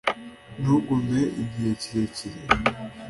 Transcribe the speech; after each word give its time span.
ntugume 0.61 1.21
igihe 1.43 1.71
kirekire 1.81 2.39